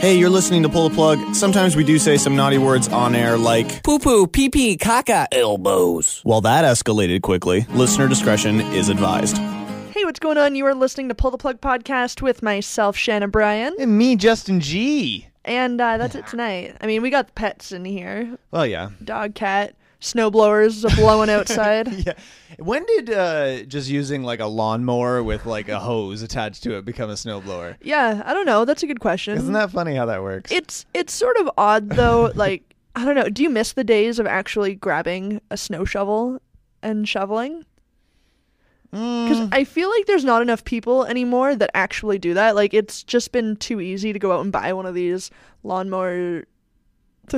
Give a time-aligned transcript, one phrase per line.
[0.00, 1.34] Hey, you're listening to Pull the Plug.
[1.34, 5.26] Sometimes we do say some naughty words on air like, Poo poo, pee pee, caca,
[5.30, 6.22] elbows.
[6.24, 7.66] well, that escalated quickly.
[7.70, 9.36] Listener discretion is advised.
[9.36, 10.54] Hey, what's going on?
[10.54, 14.60] You are listening to Pull the Plug podcast with myself, Shannon Bryan, And me, Justin
[14.60, 15.26] G.
[15.44, 16.76] and uh, that's it tonight.
[16.80, 18.90] I mean, we got the pets in here: Well, yeah.
[19.04, 21.88] dog, cat, snowblowers are blowing outside.
[22.06, 22.14] Yeah.
[22.58, 26.84] When did uh, just using like a lawnmower with like a hose attached to it
[26.84, 27.76] become a snowblower?
[27.80, 28.64] yeah, I don't know.
[28.64, 29.36] That's a good question.
[29.38, 30.50] Isn't that funny how that works?
[30.52, 32.32] It's it's sort of odd though.
[32.36, 32.62] like
[32.96, 33.28] I don't know.
[33.28, 36.40] Do you miss the days of actually grabbing a snow shovel
[36.82, 37.64] and shoveling?
[38.90, 39.48] Because Mm.
[39.54, 42.56] I feel like there's not enough people anymore that actually do that.
[42.56, 45.30] Like it's just been too easy to go out and buy one of these
[45.62, 46.42] lawnmower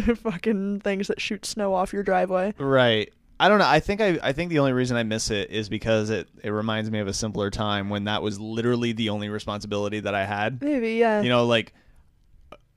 [0.16, 2.54] fucking things that shoot snow off your driveway.
[2.58, 3.12] right.
[3.40, 3.66] I don't know.
[3.66, 6.50] I think I, I think the only reason I miss it is because it, it
[6.50, 10.24] reminds me of a simpler time when that was literally the only responsibility that I
[10.24, 10.62] had.
[10.62, 11.22] Maybe yeah.
[11.22, 11.74] You know, like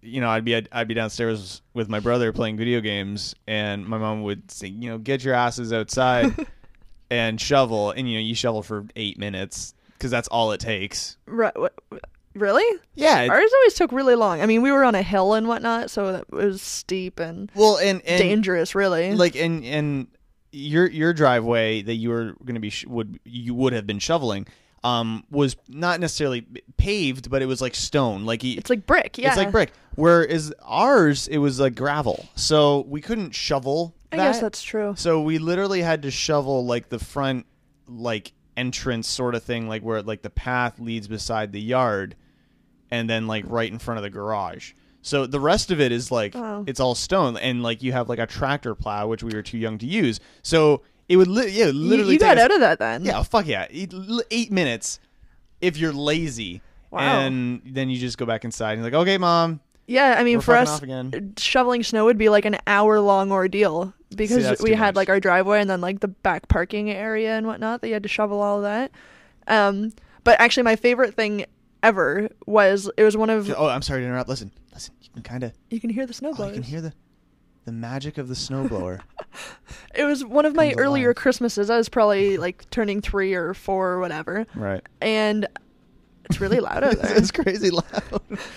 [0.05, 3.97] you know, I'd be I'd be downstairs with my brother playing video games, and my
[3.97, 6.33] mom would say, you know, get your asses outside
[7.09, 11.17] and shovel, and you know, you shovel for eight minutes because that's all it takes.
[11.25, 11.53] Right.
[12.35, 12.79] Really?
[12.93, 13.21] Yeah.
[13.21, 14.41] it- Ours always took really long.
[14.41, 17.77] I mean, we were on a hill and whatnot, so it was steep and, well,
[17.77, 18.75] and, and dangerous.
[18.75, 19.15] Really.
[19.15, 20.07] like and and
[20.51, 23.99] your your driveway that you were going to be sh- would you would have been
[23.99, 24.47] shoveling
[24.85, 26.45] um was not necessarily
[26.77, 29.17] paved but it was like stone like y- it's like brick.
[29.17, 29.27] Yeah.
[29.29, 34.27] it's like brick whereas ours it was like gravel so we couldn't shovel I that.
[34.27, 34.93] guess that's true.
[34.95, 37.45] so we literally had to shovel like the front
[37.89, 42.15] like entrance sort of thing like where like the path leads beside the yard
[42.91, 46.11] and then like right in front of the garage so the rest of it is
[46.11, 46.63] like Wow.
[46.67, 49.57] it's all stone and like you have like a tractor plow which we were too
[49.57, 52.53] young to use so it would li- yeah You, literally you take got us- out
[52.53, 53.05] of that then.
[53.05, 53.93] yeah fuck yeah eight,
[54.31, 54.99] eight minutes
[55.61, 56.61] if you're lazy
[56.91, 57.19] Wow.
[57.19, 60.41] and then you just go back inside and you're like okay mom Yeah, I mean,
[60.41, 60.81] for us,
[61.37, 64.95] shoveling snow would be like an hour long ordeal because that's we had much.
[64.95, 68.01] like our driveway and then like the back parking area and whatnot that you had
[68.03, 68.89] to shovel all of that.
[69.47, 69.91] Um,
[70.23, 71.45] but actually, my favorite thing
[71.85, 75.21] ever was it was one of oh i'm sorry to interrupt listen listen you can
[75.23, 76.47] kind of you can hear the oh, snowblowers.
[76.47, 76.93] you can hear the
[77.65, 79.01] the magic of the snowblower
[79.95, 81.15] it was one of my Comes earlier alive.
[81.15, 81.69] Christmases.
[81.69, 85.47] I was probably like turning three or four or whatever, right and
[86.27, 87.15] it's really loud out there.
[87.17, 87.83] it's crazy loud.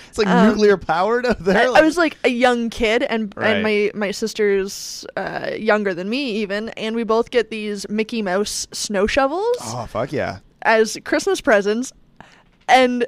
[0.08, 1.68] It's like Um, nuclear powered out there.
[1.70, 3.56] I, I was like a young kid, and Right.
[3.56, 8.22] and my my sister's uh, younger than me even, and we both get these Mickey
[8.22, 10.38] Mouse snow shovels oh fuck yeah!
[10.62, 11.92] as Christmas presents,
[12.68, 13.04] and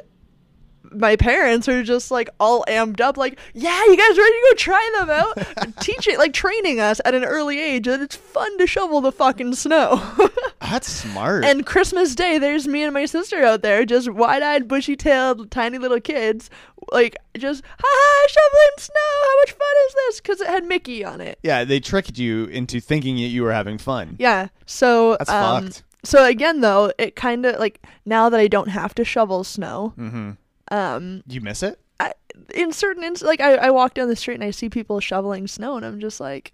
[0.92, 4.54] my parents are just like all amped up, like, yeah, you guys ready to go
[4.56, 5.76] try them out?
[5.80, 9.54] Teaching, like, training us at an early age that it's fun to shovel the fucking
[9.54, 10.00] snow.
[10.60, 11.44] That's smart.
[11.44, 16.00] and Christmas Day, there's me and my sister out there, just wide-eyed, bushy-tailed, tiny little
[16.00, 16.50] kids,
[16.92, 19.22] like, just, ha ha, shoveling snow.
[19.22, 20.20] How much fun is this?
[20.20, 21.38] Because it had Mickey on it.
[21.42, 24.16] yeah, they tricked you into thinking that you were having fun.
[24.18, 24.48] Yeah.
[24.66, 25.82] So That's um, fucked.
[26.02, 29.92] So again, though, it kind of like now that I don't have to shovel snow,
[29.98, 30.30] Mm-hmm.
[30.70, 31.78] Um, You miss it?
[31.98, 32.12] I,
[32.54, 35.46] in certain ins- like I, I walk down the street and I see people shoveling
[35.46, 36.52] snow, and I'm just like,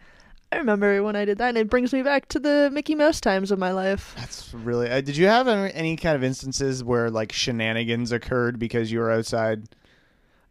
[0.52, 3.20] I remember when I did that, and it brings me back to the Mickey Mouse
[3.20, 4.14] times of my life.
[4.16, 4.90] That's really.
[4.90, 8.98] Uh, did you have any, any kind of instances where like shenanigans occurred because you
[8.98, 9.64] were outside?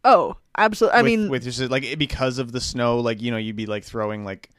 [0.03, 0.99] Oh, absolutely.
[0.99, 3.65] I with, mean, with your like because of the snow, like you know, you'd be
[3.65, 4.49] like throwing like.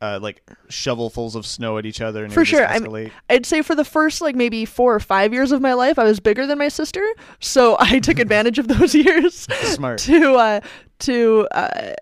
[0.00, 2.64] Uh, like shovelfuls of snow at each other, and For sure.
[2.64, 5.72] I mean, I'd say for the first like maybe four or five years of my
[5.72, 7.04] life, I was bigger than my sister,
[7.40, 9.98] so I took advantage of those years Smart.
[10.00, 10.60] to uh,
[11.00, 11.94] to uh,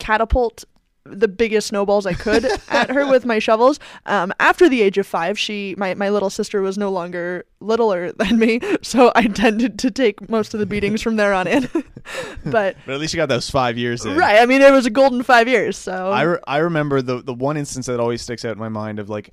[0.00, 0.64] catapult
[1.10, 3.78] the biggest snowballs I could at her with my shovels.
[4.06, 8.12] Um, after the age of five, she my, my little sister was no longer littler
[8.12, 11.68] than me, so I tended to take most of the beatings from there on in.
[12.44, 14.16] but But at least you got those five years in.
[14.16, 15.76] right, I mean, it was a golden five years.
[15.76, 18.68] So I, re- I remember the the one instance that always sticks out in my
[18.68, 19.32] mind of like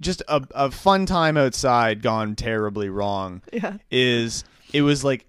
[0.00, 3.76] just a, a fun time outside gone terribly wrong yeah.
[3.90, 5.26] is it was like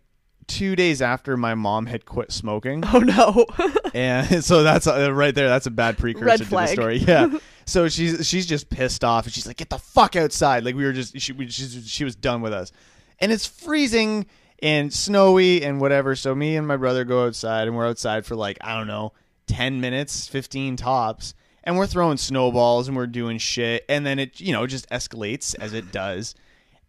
[0.47, 2.83] two days after my mom had quit smoking.
[2.93, 3.45] Oh no.
[3.93, 6.97] and so that's uh, right there that's a bad precursor to the story.
[6.97, 7.37] Yeah.
[7.65, 9.23] So she's she's just pissed off.
[9.23, 10.65] And she's like get the fuck outside.
[10.65, 12.73] Like we were just she, we, she's, she was done with us.
[13.19, 14.25] And it's freezing
[14.61, 16.13] and snowy and whatever.
[16.17, 19.13] So me and my brother go outside and we're outside for like i don't know
[19.47, 21.35] 10 minutes 15 tops.
[21.63, 23.85] And we're throwing snowballs and we're doing shit.
[23.87, 26.35] And then it you know just escalates as it does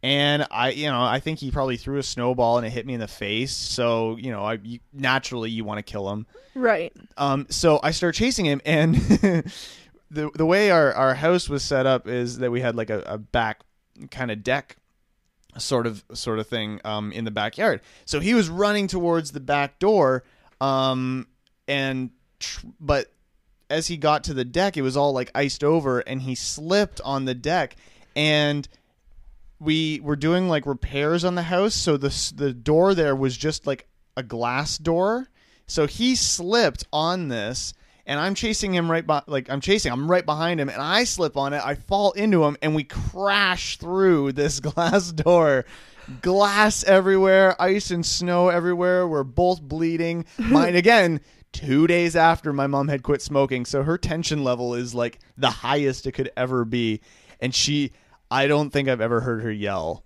[0.04, 2.92] and I, you know, I think he probably threw a snowball and it hit me
[2.92, 3.52] in the face.
[3.52, 6.26] So, you know, I you, naturally you want to kill him.
[6.54, 6.92] right.
[7.16, 8.94] Um, so I start chasing him, and
[10.10, 13.00] the the way our our house was set up is that we had like a,
[13.06, 13.60] a back
[14.10, 14.76] kind of deck
[15.56, 17.80] sort of sort of thing um, in the backyard.
[18.04, 20.22] So he was running towards the back door,
[20.60, 21.28] um,
[21.66, 22.10] and
[22.40, 23.10] tr- but
[23.70, 27.00] as he got to the deck, it was all like iced over, and he slipped
[27.06, 27.76] on the deck,
[28.14, 28.68] and
[29.60, 33.66] we were doing like repairs on the house, so the the door there was just
[33.66, 33.86] like
[34.16, 35.28] a glass door.
[35.66, 37.72] So he slipped on this,
[38.06, 41.04] and I'm chasing him right by like I'm chasing, I'm right behind him, and I
[41.04, 41.62] slip on it.
[41.64, 45.64] I fall into him, and we crash through this glass door.
[46.20, 49.08] Glass everywhere, ice and snow everywhere.
[49.08, 50.26] We're both bleeding.
[50.38, 51.20] Mine again.
[51.52, 55.50] Two days after my mom had quit smoking, so her tension level is like the
[55.50, 57.00] highest it could ever be,
[57.40, 57.92] and she
[58.30, 60.04] I don't think I've ever heard her yell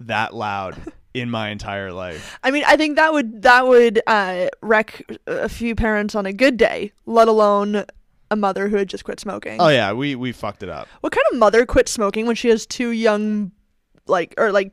[0.00, 0.76] that loud
[1.14, 2.38] in my entire life.
[2.42, 6.32] I mean, I think that would that would uh, wreck a few parents on a
[6.32, 7.84] good day, let alone
[8.30, 9.60] a mother who had just quit smoking.
[9.60, 10.88] Oh yeah, we we fucked it up.
[11.00, 13.52] What kind of mother quit smoking when she has two young,
[14.06, 14.72] like or like,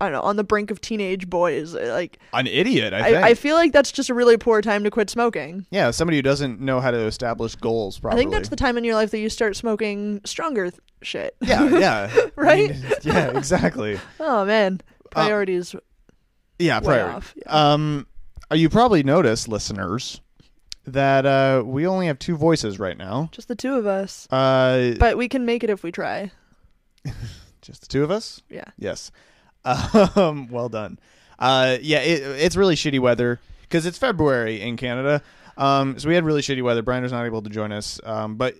[0.00, 1.72] I don't know, on the brink of teenage boys?
[1.74, 3.16] Like, An idiot, I think.
[3.24, 5.66] I, I feel like that's just a really poor time to quit smoking.
[5.70, 8.20] yeah, somebody who doesn't know how to establish goals properly.
[8.20, 11.34] I think that's the time in your life that you start smoking stronger th- shit.
[11.40, 12.70] yeah, yeah, Right?
[12.74, 13.98] I mean, yeah, exactly.
[14.20, 15.74] Oh man, priorities.
[16.58, 17.26] Yeah, priority.
[17.36, 17.72] yeah.
[17.72, 18.06] Um,
[18.50, 20.20] uh, you probably noticed, listeners,
[20.86, 23.28] that uh, we only have two voices right now.
[23.32, 24.26] just the two of us.
[24.30, 26.30] Uh, But we can make it if we try.
[27.62, 28.42] just the two of us.
[28.48, 28.64] Yeah.
[28.78, 29.10] Yes.
[30.16, 30.98] Um, well done.
[31.38, 35.22] Uh, yeah, it, it's really shitty weather because it's February in Canada.
[35.58, 36.82] Um, so we had really shitty weather.
[36.82, 38.00] Brian was not able to join us.
[38.04, 38.54] Um, but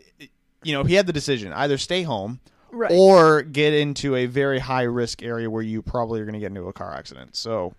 [0.63, 2.41] you know, he had the decision either stay home
[2.73, 2.91] Right.
[2.93, 6.47] or get into a very high risk area where you probably are going to get
[6.49, 7.37] into a car accident.
[7.37, 7.75] So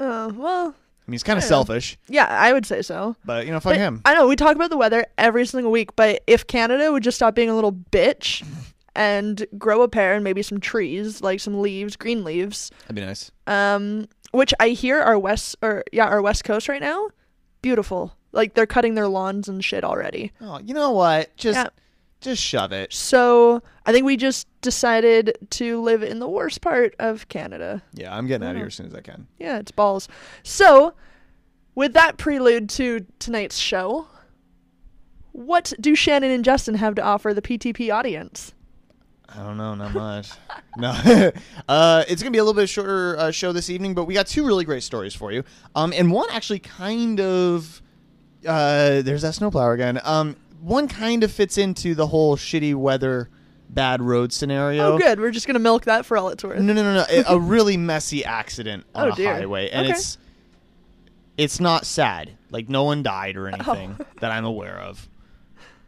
[0.00, 3.14] Oh well, I mean, he's kind of selfish, yeah, I would say so.
[3.24, 4.00] but you know, fuck But him.
[4.04, 7.16] I know we talk about the weather every single week, but if Canada would just
[7.16, 8.44] stop being a little bitch
[8.94, 13.02] and grow a pear and maybe some trees, like some leaves, green leaves, That'd be
[13.02, 13.30] nice.
[13.46, 17.08] um, which I hear are west or yeah, our west coast right now,
[17.62, 18.16] beautiful.
[18.32, 20.32] Like they're cutting their lawns and shit already.
[20.40, 21.36] Oh, you know what?
[21.36, 21.68] Just, Yeah.
[22.20, 22.92] just shove it.
[22.92, 27.82] So I think we just decided to live in the worst part of Canada.
[27.94, 28.60] Yeah, I'm getting out of Uh-huh.
[28.60, 29.26] here as soon as I can.
[29.38, 30.08] Yeah, it's balls.
[30.42, 30.94] So,
[31.74, 34.06] with that prelude to tonight's show,
[35.32, 38.52] what do Shannon and Justin have to offer the PTP audience?
[39.34, 40.30] I don't know, not much.
[40.76, 40.90] no,
[41.68, 44.26] uh, it's gonna be a little bit shorter uh, show this evening, but we got
[44.26, 45.42] two really great stories for you.
[45.74, 47.80] Um, and one actually kind of,
[48.46, 50.00] uh, there's that snowplower again.
[50.04, 53.30] Um, one kind of fits into the whole shitty weather,
[53.70, 54.92] bad road scenario.
[54.94, 55.18] Oh, good.
[55.18, 56.60] We're just gonna milk that for all it's worth.
[56.60, 57.04] No, no, no, no.
[57.10, 59.34] a- a really messy accident on Oh, a dear.
[59.34, 59.96] highway, and Okay.
[59.96, 60.18] it's
[61.38, 62.30] it's not sad.
[62.50, 64.04] Like no one died or anything Oh.
[64.20, 65.08] that I'm aware of,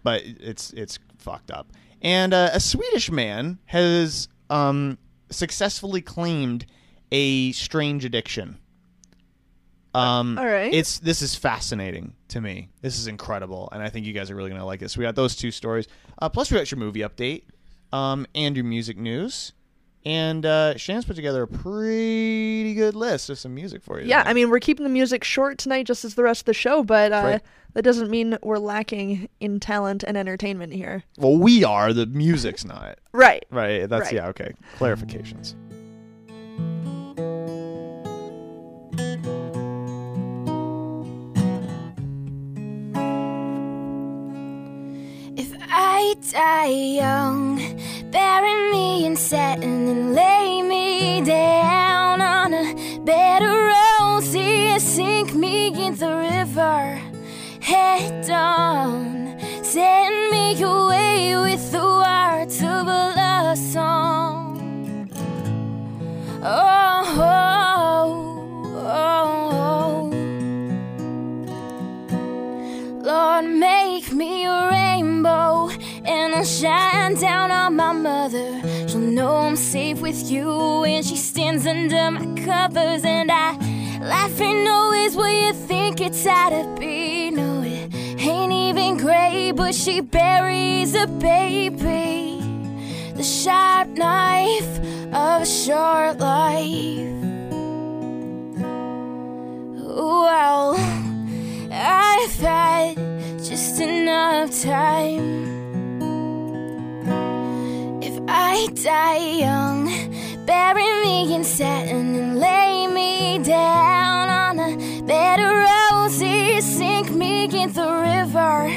[0.02, 1.72] but it's it's fucked up.
[2.02, 4.98] And uh, a Swedish man has um,
[5.30, 6.66] successfully claimed
[7.10, 8.58] a strange addiction.
[9.94, 10.72] Um, all right.
[10.74, 12.68] It's this is fascinating to me.
[12.82, 14.96] This is incredible, and I think you guys are really gonna like this.
[14.96, 15.86] We got those two stories.
[16.18, 17.44] Uh, plus, we got your movie update,
[17.92, 19.52] um, and your music news.
[20.04, 24.06] And uh, Shannon's put together a pretty good list of some music for you.
[24.06, 24.30] yeah, tonight.
[24.30, 26.84] I mean, we're keeping the music short tonight, just as the rest of the show,
[26.84, 27.42] but uh, right.
[27.72, 31.04] that doesn't mean we're lacking in talent and entertainment here.
[31.18, 31.92] well, we are.
[31.94, 32.98] The music's not.
[33.12, 33.46] Right.
[33.50, 33.88] Right.
[33.88, 34.14] That's Right.
[34.14, 34.28] yeah.
[34.28, 34.52] Okay.
[34.78, 35.54] Clarifications.
[46.20, 47.56] Die young,
[48.12, 55.68] bury me in satin and lay me down on a bed of roses, sink me
[55.86, 57.00] in the river,
[57.60, 65.10] head on, send me away with the words of a love song.
[66.42, 68.12] Oh, oh,
[68.86, 70.10] oh.
[73.02, 75.63] Lord, make me a rainbow
[76.04, 78.60] and I'll shine down on my mother.
[78.88, 83.04] She'll know I'm safe with you when she stands under my covers.
[83.04, 83.52] And I
[84.00, 87.30] life ain't always what you think it's out to be.
[87.30, 92.40] No, it ain't even gray, but she buries a baby.
[93.14, 94.78] The sharp knife
[95.14, 97.24] of a short life.
[99.96, 100.74] Well,
[101.72, 102.96] I've had
[103.42, 105.33] just enough time.
[108.84, 109.86] Die young,
[110.44, 117.44] bury me in satin and lay me down on a bed of roses, sink me
[117.44, 118.68] in the river,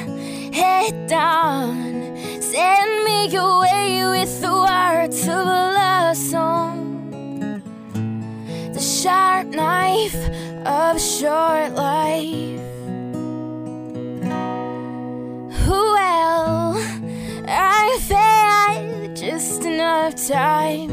[0.53, 7.61] head down, send me away with the words of a love song.
[8.73, 10.15] The sharp knife
[10.65, 12.61] of a short life.
[15.67, 16.77] Well,
[17.45, 18.26] I've had
[19.27, 20.89] just enough time.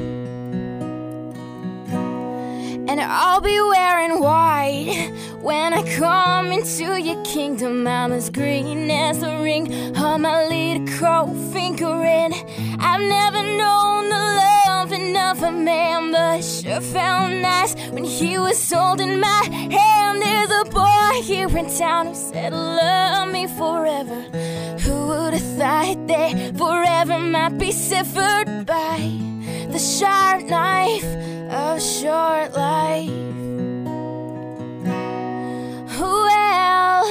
[2.88, 7.86] And I'll be wearing white when I come into your kingdom.
[7.86, 12.34] I'm as green as the ring on my little cold finger, and
[12.80, 14.53] I've never known the loving
[15.16, 20.22] of a man, but sure felt nice when he was holding my hand.
[20.22, 24.20] There's a boy here in town who said, Love me forever.
[24.84, 28.98] Who would have thought that forever might be severed by
[29.68, 31.04] the sharp knife
[31.50, 33.10] of short life?
[36.00, 37.04] Well,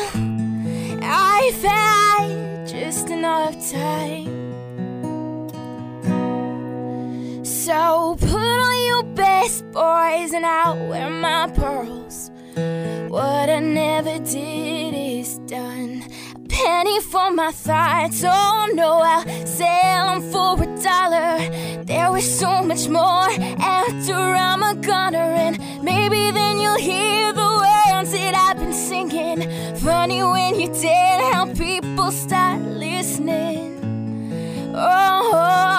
[1.01, 4.42] I've had just enough time.
[7.65, 12.29] So put on your best boys and I'll wear my pearls.
[13.08, 16.03] What I never did is done.
[16.36, 18.22] A penny for my thoughts.
[18.25, 21.39] Oh no, I'll sell 'em for a dollar.
[21.86, 23.29] There was so much more
[23.79, 29.39] after I'm a gunner, and maybe then you'll hear the words that I've been singing.
[29.77, 33.79] Funny when you're dead, how people start listening.
[34.75, 35.72] Oh, oh.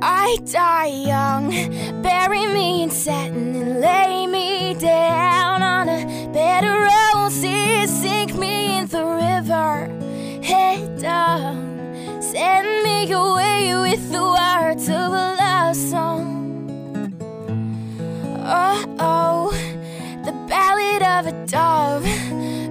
[0.00, 1.50] I die young,
[2.02, 7.90] bury me in satin and lay me down on a bed of roses.
[8.00, 9.88] Sink me in the river,
[10.42, 12.22] head down.
[12.22, 17.12] Send me away with the words of a love song.
[18.46, 19.50] Oh, oh,
[20.24, 22.04] the ballad of a dove.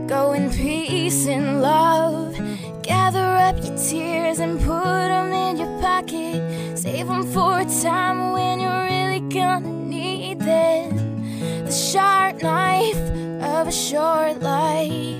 [0.07, 2.37] Go in peace and love.
[2.83, 6.66] Gather up your tears and put them in your pocket.
[6.87, 11.65] Save them for a time when you're really gonna need them.
[11.65, 13.03] The sharp knife
[13.43, 15.19] of a short life.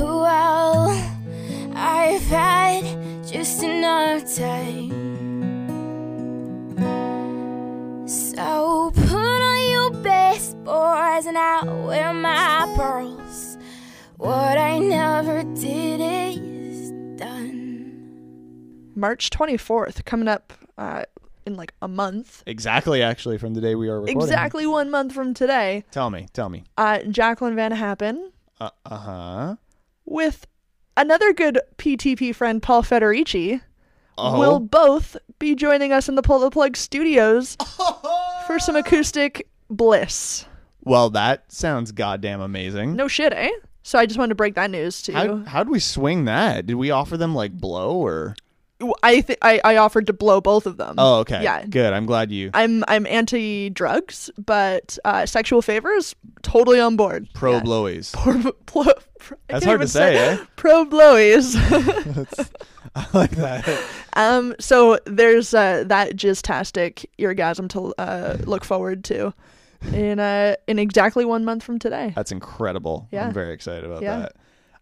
[0.00, 0.90] Well,
[1.72, 2.82] I've had
[3.24, 4.90] just enough time.
[8.08, 13.56] So put on your best boys and I'll wear my pearls.
[14.16, 17.65] What I never did is done.
[18.96, 21.04] March 24th, coming up uh,
[21.44, 22.42] in like a month.
[22.46, 24.20] Exactly, actually, from the day we are recording.
[24.20, 26.64] Exactly one month from today, Tell me, tell me.
[26.76, 29.56] uh, Jacqueline Van Happen Uh huh.
[30.04, 30.46] with
[30.96, 33.60] another good PTP friend, Paul Federici,
[34.18, 34.38] Oh.
[34.38, 37.54] will both be joining us in the Pull the Plug studios
[38.46, 40.46] for some acoustic bliss.
[40.82, 42.96] Well, that sounds goddamn amazing.
[42.96, 43.50] No shit, eh?
[43.82, 45.44] So I just wanted to break that news to How you.
[45.46, 46.64] how'd we swing that?
[46.66, 48.36] Did we offer them like blow or?
[49.02, 50.96] I, th- I I offered to blow both of them.
[50.98, 51.42] Oh, okay.
[51.42, 51.64] Yeah.
[51.64, 51.92] Good.
[51.94, 57.28] I'm glad you I'm I'm anti drugs, but uh, sexual favors totally on board.
[57.34, 57.60] pro Yeah.
[57.62, 58.12] blowies.
[58.22, 60.36] Pro, pro, pro, That's hard to say, eh?
[60.56, 61.54] Pro blowies.
[62.94, 63.66] I like that.
[64.14, 64.54] um.
[64.60, 69.32] So there's uh, that gist-tastic orgasm to uh, look forward to
[69.92, 72.12] in uh in exactly one month from today.
[72.14, 73.08] That's incredible.
[73.10, 73.26] Yeah.
[73.26, 74.28] I'm very excited about Yeah.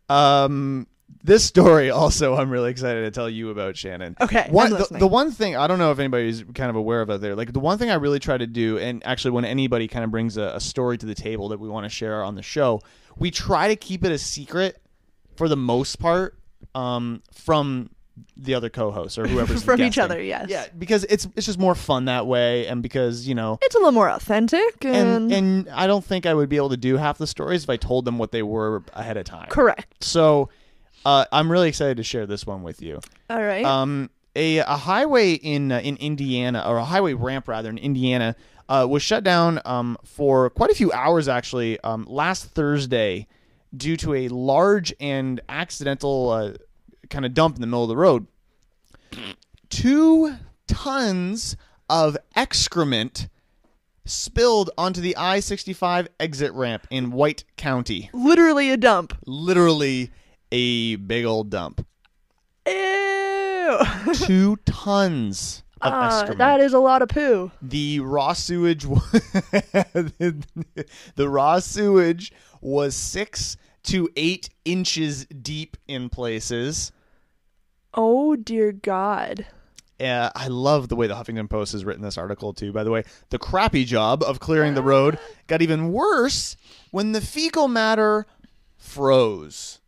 [0.08, 0.14] that.
[0.14, 0.86] Um,
[1.24, 4.14] this story also I'm really excited to tell you about, Shannon.
[4.20, 7.10] Okay, One, the, the one thing I don't know if anybody's kind of aware of
[7.10, 7.34] out there.
[7.34, 10.10] Like the one thing I really try to do, and actually when anybody kind of
[10.10, 12.82] brings a, a story to the table that we want to share on the show,
[13.16, 14.80] we try to keep it a secret
[15.36, 16.38] for the most part
[16.74, 17.90] um, from
[18.36, 20.48] the other co-hosts or whoever's From each other, yes.
[20.48, 23.78] Yeah, because it's it's just more fun that way, and because you know It's a
[23.78, 26.96] little more authentic and, and and I don't think I would be able to do
[26.96, 29.48] half the stories if I told them what they were ahead of time.
[29.48, 30.04] correct.
[30.04, 30.50] So
[31.04, 33.00] uh, I'm really excited to share this one with you.
[33.30, 33.64] All right.
[33.64, 38.34] Um, a, a highway in uh, in Indiana, or a highway ramp rather in Indiana,
[38.68, 43.26] uh, was shut down um, for quite a few hours actually um, last Thursday
[43.76, 46.52] due to a large and accidental uh,
[47.10, 48.26] kind of dump in the middle of the road.
[49.68, 50.34] Two
[50.66, 51.56] tons
[51.88, 53.28] of excrement
[54.04, 58.10] spilled onto the I 65 exit ramp in White County.
[58.12, 59.16] Literally a dump.
[59.26, 60.10] Literally
[60.54, 61.84] a big old dump.
[62.66, 63.78] Ew.
[64.14, 66.38] Two tons of excrement.
[66.38, 67.50] that is a lot of poo.
[67.60, 69.00] the raw sewage wa-
[71.16, 76.92] the raw sewage was six to eight inches deep in places
[77.92, 79.46] Oh dear God.
[80.00, 82.90] uh, i love the way the huffington post has written this article too by the
[82.90, 85.18] way the crappy job of clearing the road
[85.48, 86.56] got even worse
[86.92, 88.26] when the fecal matter
[88.78, 89.80] froze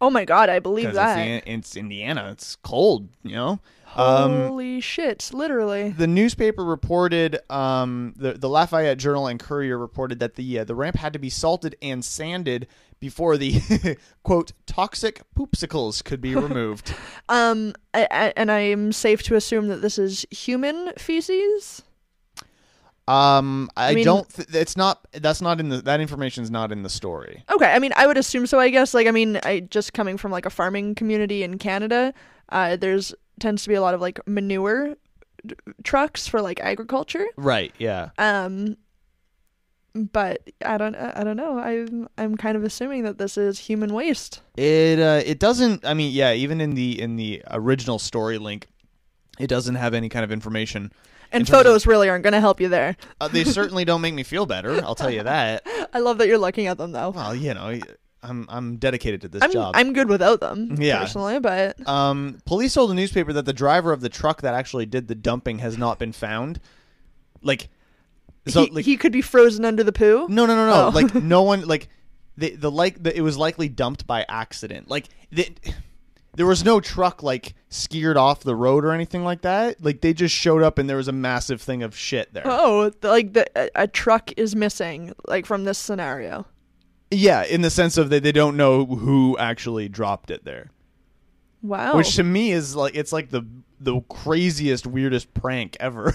[0.00, 1.18] Oh my God, I believe that.
[1.18, 3.60] it's, it's indiana it's cold you know
[3.96, 5.30] Um, Holy shit!
[5.34, 5.90] Literally.
[5.90, 10.76] the newspaper reported, um, the the Lafayette Journal and Courier reported that the uh, the
[10.76, 12.68] ramp had to be salted and sanded
[13.00, 16.94] before the quote toxic poopsicles could be removed.
[17.28, 21.82] Um, I, I, and I'm safe to assume that this is human feces.
[23.10, 24.28] Um, I, mean- don't.
[24.28, 25.06] Th- it's not.
[25.12, 25.78] That's not in the.
[25.82, 27.44] That information is not in the story.
[27.50, 28.58] Okay, I mean, I would assume so.
[28.60, 32.12] I guess, like, I mean, I just coming from like a farming community in Canada,
[32.50, 34.96] uh, there's tends to be a lot of like manure
[35.46, 37.26] d- trucks for like agriculture.
[37.36, 37.74] Right.
[37.78, 38.10] Yeah.
[38.18, 38.76] Um,
[39.94, 41.58] but I don't, I don't know.
[41.58, 44.40] I'm, I'm kind of assuming that this is human waste.
[44.56, 45.84] It uh, it doesn't.
[45.84, 46.32] I mean, yeah.
[46.32, 48.68] Even in the in the original story link,
[49.40, 50.92] it doesn't have any kind of information.
[51.32, 52.96] And In terms of- photos really aren't going to help you there.
[53.20, 54.82] Uh, they certainly don't make me feel better.
[54.84, 55.64] I'll tell you that.
[55.92, 57.10] I love that you're looking at them though.
[57.10, 57.78] Well, you know,
[58.22, 59.72] I'm I'm dedicated to this I'm, job.
[59.76, 60.98] I'm good without them Yeah.
[61.00, 64.86] personally, but Um, police told the newspaper that the driver of the truck that actually
[64.86, 66.60] did the dumping has not been found.
[67.42, 67.68] Like,
[68.46, 70.26] so he, like he could be frozen under the poo.
[70.28, 70.90] no no no no Oh.
[70.90, 71.88] like no one like
[72.36, 74.88] the the like the, it was likely dumped by accident.
[74.88, 75.48] Like the,
[76.34, 79.82] there was no truck like skied off the road or anything like that.
[79.82, 82.42] Like they just showed up and there was a massive thing of shit there.
[82.46, 86.46] Oh, like the a, a truck is missing, like from this scenario.
[87.10, 90.70] Yeah, in the sense of that they don't know who actually dropped it there.
[91.62, 91.96] Wow.
[91.96, 93.42] Which to me is like it's like the
[93.80, 96.14] the craziest weirdest prank ever.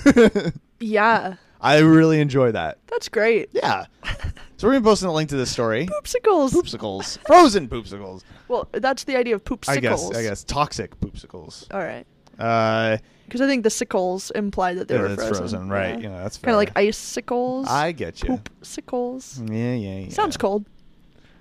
[0.80, 2.80] yeah, I really enjoy that.
[2.88, 3.50] that's great.
[3.52, 3.86] Yeah.
[4.58, 5.86] So we're gonna post a link to this story.
[5.88, 6.52] Poopsicles.
[6.52, 8.24] Poopsicles, frozen poopsicles.
[8.48, 9.70] Well, that's the idea of poopsicles.
[9.70, 10.12] I guess.
[10.16, 11.68] I guess toxic poopsicles.
[11.74, 12.06] All right.
[12.40, 15.36] Uh, Because I think the sickles imply that they yeah, were frozen.
[15.36, 16.00] frozen, right?
[16.00, 17.68] You know, that's Kind of like icicles.
[17.70, 18.30] I get you.
[18.62, 19.50] Poopsicles.
[19.50, 20.10] Yeah, yeah, yeah.
[20.10, 20.66] Sounds cold.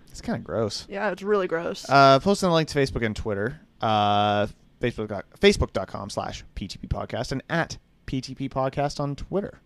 [0.09, 0.87] It's kind of gross.
[0.89, 1.85] Yeah, it's really gross.
[1.89, 3.61] Uh, posting a link to Facebook and Twitter.
[3.81, 4.47] Uh,
[4.81, 9.61] Facebook Facebook.com slash PTP podcast and at PTP podcast on Twitter.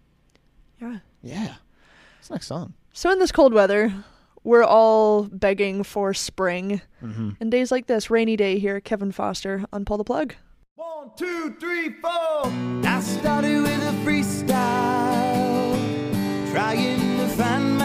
[0.80, 0.98] yeah.
[1.22, 1.54] Yeah.
[2.20, 2.72] It's next song.
[2.98, 3.94] So in this cold weather,
[4.42, 6.80] we're all begging for spring.
[7.00, 7.30] Mm-hmm.
[7.40, 10.34] And days like this, rainy day here, Kevin Foster on Pull the Plug.
[10.74, 12.10] One, two, three, four.
[12.10, 14.50] I started with a freestyle,
[16.50, 17.77] trying to find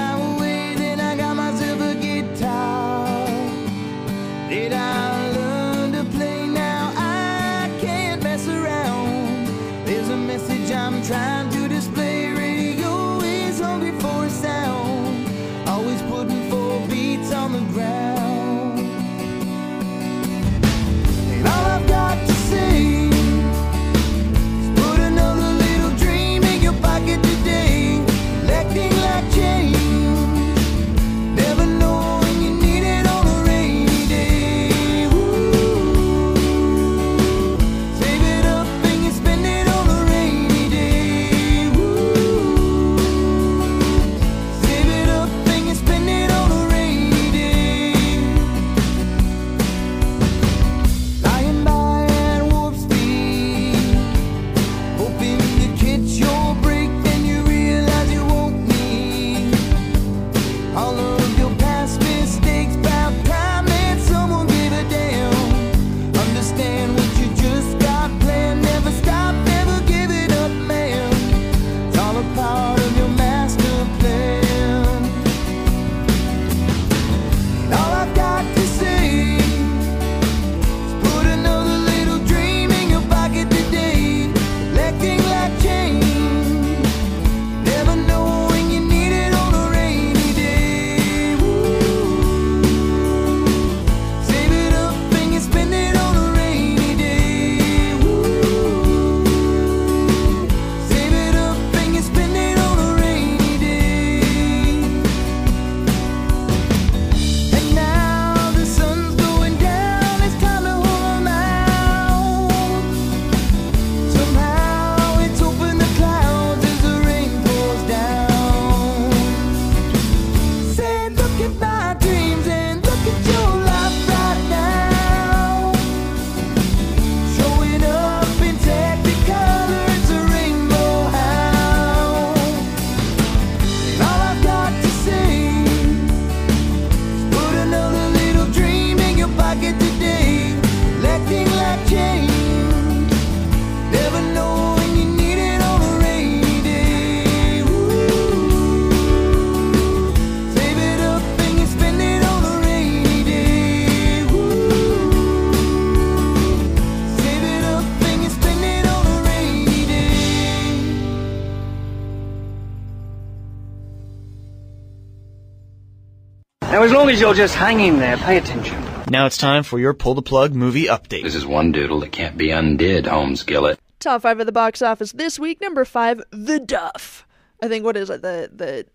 [167.14, 168.84] as you're just hanging there, pay attention.
[169.08, 171.22] Now it's time for your pull the plug movie update.
[171.22, 173.78] This is one doodle that can't be undid, Holmes Gillett.
[174.00, 175.62] Top five of the box office this week.
[175.62, 177.28] Number five, The Duff.
[177.62, 178.24] I think what is it?
[178.24, 178.88] The the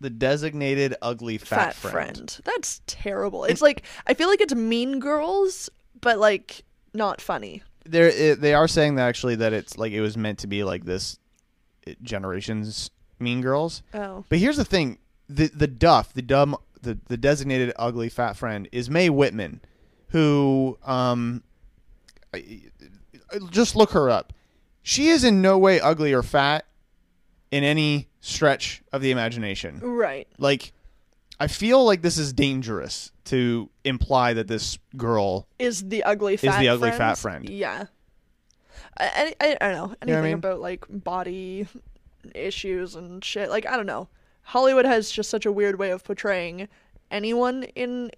[0.00, 2.40] The designated ugly fat, fat, friend.
[2.44, 3.44] That's terrible.
[3.44, 5.68] It's like I feel like it's Mean Girls,
[6.00, 6.62] but like
[6.94, 7.62] not funny.
[7.84, 10.46] They're, it, eh, they are saying that actually that it's like it was meant to
[10.46, 11.18] be like this
[12.02, 13.82] generation's Mean Girls.
[13.92, 14.24] Oh.
[14.30, 18.68] But here's the thing: the the Duff, the dumb, the the designated ugly fat friend
[18.72, 19.60] is Mae Whitman,
[20.08, 21.42] who um,
[23.50, 24.32] just look her up.
[24.82, 26.64] She is in no way ugly or fat
[27.50, 29.80] in any stretch of the imagination.
[29.80, 30.28] Right.
[30.38, 30.72] Like,
[31.40, 36.60] I feel like this is dangerous to imply that this girl Is the ugly fat
[36.60, 37.44] the ugly fat friend.
[37.44, 37.50] friend.
[37.50, 37.86] Yeah.
[38.98, 40.34] I, I, I don't know anything what I mean?
[40.34, 41.66] about like body
[42.34, 43.50] issues and shit.
[43.50, 44.08] Like I don't know.
[44.46, 46.68] Hollywood has just such a weird way of portraying
[47.10, 48.12] anyone in.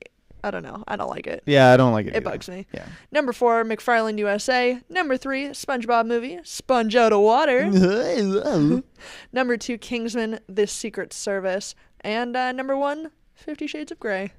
[0.45, 0.85] I don't know.
[0.87, 1.43] I don't like it.
[1.47, 2.11] Yeah, I don't like it.
[2.11, 2.25] It either.
[2.31, 2.67] bugs me.
[2.73, 2.87] Yeah.
[3.11, 4.79] Number four, McFarland USA.
[4.91, 7.65] Number three, SpongeBob movie, Sponge Out of Water.
[9.33, 14.33] number two, Kingsman: The Secret Service, and uh, number one, Fifty Shades of Grey.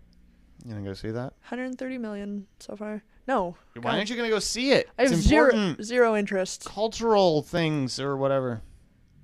[0.64, 1.34] You gonna go see that?
[1.50, 3.02] 130 million so far.
[3.28, 3.56] No.
[3.74, 3.96] Why God.
[3.96, 4.90] aren't you gonna go see it?
[4.98, 6.66] I have it's zero important zero interest.
[6.66, 8.62] cultural things or whatever.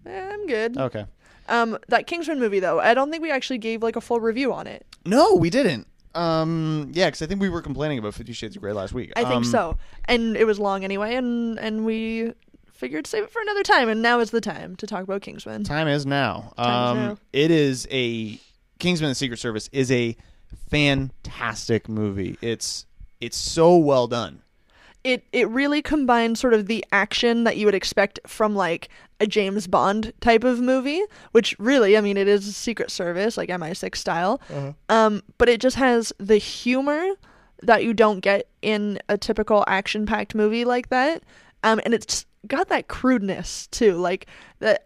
[0.06, 0.78] Eh, I'm good.
[0.78, 1.06] Okay.
[1.48, 4.54] Um, that Kingsman movie though, I don't think we actually gave like a full review
[4.54, 4.86] on it.
[5.06, 5.88] No, we didn't.
[6.16, 9.12] Um, yeah, because I think we were complaining about Fifty Shades of Grey last week.
[9.16, 12.34] I think Um, so, and it was long anyway, and and we
[12.72, 15.64] figured save it for another time, and now is the time to talk about Kingsman.
[15.64, 16.54] Time is now.
[16.58, 17.18] Time is um, now.
[17.34, 18.40] it is a
[18.80, 20.16] Kingsman: The Secret Service is a
[20.70, 22.38] fantastic movie.
[22.42, 22.86] It's
[23.22, 24.42] it's so well done.
[25.06, 28.90] It it really combines sort of the action that you would expect from like
[29.20, 33.50] a James Bond type of movie, which really, I mean, it is Secret Service, like
[33.50, 34.42] MI6 style.
[34.90, 37.12] Um, but it just has the humor
[37.62, 41.24] that you don't get in a typical action-packed movie like that.
[41.64, 44.26] Um, and it's got that crudeness too, like
[44.60, 44.86] that.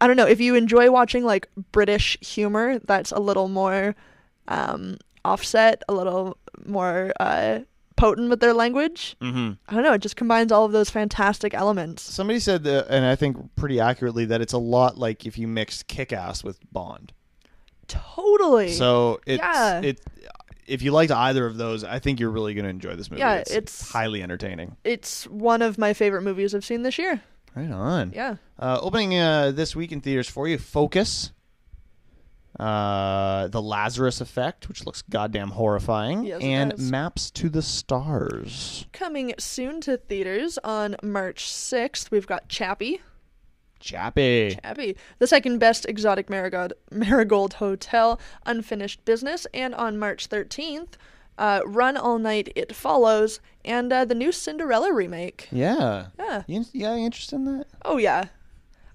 [0.00, 3.96] I don't know if you enjoy watching like British humor that's a little more
[4.46, 7.60] um, offset, a little more uh,
[7.96, 9.16] potent with their language.
[9.20, 9.52] Mm-hmm.
[9.68, 9.92] I don't know.
[9.92, 12.02] It just combines all of those fantastic elements.
[12.02, 15.46] Somebody said that, and I think pretty accurately that it's a lot like if you
[15.48, 17.12] mixed Kick-Ass with Bond.
[17.88, 18.72] Totally.
[18.72, 19.80] So it's Yeah.
[19.80, 20.00] it.
[20.66, 23.20] If you liked either of those, I think you're really going to enjoy this movie.
[23.20, 24.76] Yeah, it's, it's- highly entertaining.
[24.82, 27.20] it's one of my favorite movies I've seen this year.
[27.54, 28.12] Right on.
[28.14, 28.36] Yeah.
[28.58, 31.32] Uh, opening uh, this week in theaters for you, Focus.
[32.58, 36.90] Uh, the Lazarus Effect, which looks goddamn horrifying, Yes, and does.
[36.90, 38.86] Maps to the Stars.
[38.92, 43.00] Coming soon to theaters on March 6th, we've got Chappie.
[43.80, 44.56] Chappie.
[44.62, 49.46] Chappie, the second best exotic marigold, marigold hotel, unfinished business.
[49.52, 50.94] And on March 13th,
[51.36, 55.48] uh, Run All Night, It Follows, and uh, the new Cinderella remake.
[55.50, 56.06] Yeah.
[56.18, 56.44] Yeah.
[56.46, 57.66] You, yeah, you interested in that?
[57.84, 58.26] Oh yeah,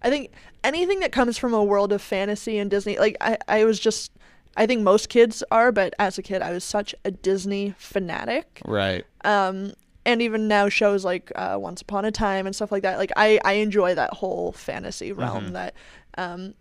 [0.02, 0.32] I think
[0.64, 4.12] anything that comes from a world of fantasy and Disney, like I, I was just,
[4.56, 8.62] I think most kids are, but as a kid, I was such a Disney fanatic.
[8.66, 9.06] Right.
[9.24, 9.74] Um,
[10.06, 13.12] and even now, shows like uh, Once Upon a Time and stuff like that, like
[13.16, 15.46] I, I enjoy that whole fantasy realm.
[15.46, 15.54] Mm-hmm.
[15.54, 15.74] That,
[16.18, 16.54] um,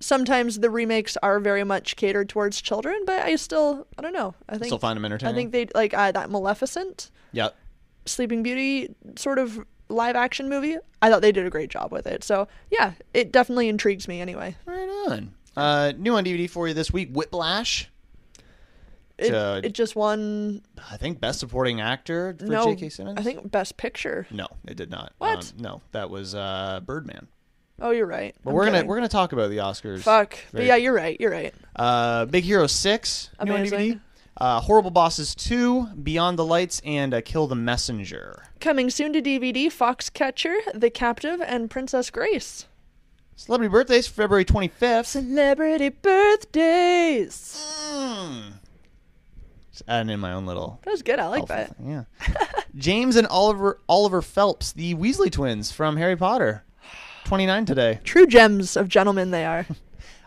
[0.00, 4.34] sometimes the remakes are very much catered towards children, but I still, I don't know.
[4.48, 5.34] I think Still find them entertaining.
[5.34, 7.10] I think they like uh, that Maleficent.
[7.32, 7.50] Yeah.
[8.06, 10.76] Sleeping Beauty sort of live action movie.
[11.02, 12.24] I thought they did a great job with it.
[12.24, 14.56] So yeah, it definitely intrigues me anyway.
[14.66, 15.34] Right on.
[15.56, 17.90] Uh, new on DVD for you this week, Whiplash.
[19.16, 22.64] It, Uh, it just won I think Best Supporting Actor for no.
[22.74, 22.88] J.K.
[22.88, 23.16] Simmons.
[23.18, 24.26] I think Best Picture.
[24.30, 25.12] no, it did not.
[25.18, 25.52] What?
[25.52, 27.28] Um, no, that was uh, Birdman.
[27.80, 28.34] Oh, you're right.
[28.42, 30.00] But I'm we're gonna we're gonna talk about the Oscars.
[30.00, 30.36] fuck.
[30.52, 31.16] But yeah, you're right.
[31.20, 31.54] You're right.
[31.76, 33.78] Uh, Big Hero Six, new on Amazing.
[33.78, 34.00] DVD.
[34.36, 38.42] Uh, Horrible Bosses Two, Beyond the Lights, and uh, Kill the Messenger.
[38.64, 42.64] Coming soon to DVD: Foxcatcher, The Captive, and Princess Grace.
[43.36, 45.08] Celebrity birthdays, February twenty fifth.
[45.08, 47.62] Celebrity birthdays.
[49.70, 50.80] Just adding in my own little.
[50.82, 51.18] That was good.
[51.18, 51.76] I like that.
[51.76, 52.04] thing, Yeah.
[52.74, 56.64] James and Oliver Oliver Phelps, the Weasley twins from Harry Potter.
[57.26, 58.00] Twenty nine today.
[58.02, 59.66] True gems of gentlemen they are.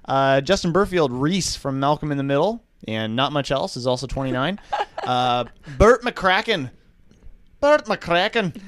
[0.06, 4.08] Uh, Justin Berfield Reese from Malcolm in the Middle, and not much else is also
[4.08, 4.58] 29.
[5.04, 5.44] uh,
[5.78, 6.72] Bert McCracken.
[7.60, 8.60] Bert McCracken.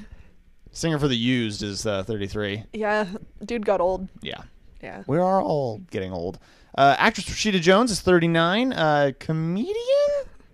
[0.71, 2.63] Singer for The Used is uh, 33.
[2.73, 3.08] yeah,
[3.43, 4.08] dude got old.
[4.21, 4.41] Yeah.
[4.82, 5.04] Yeah.
[5.08, 6.39] We are all getting old.
[6.78, 8.71] Uh, actress Rashida Jones is 39.
[8.73, 9.75] Uh, comedian